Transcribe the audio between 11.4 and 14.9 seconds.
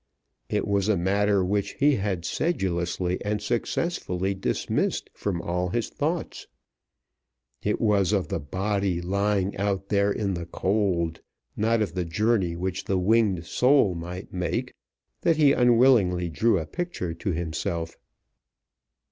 not of the journey which the winged soul might make,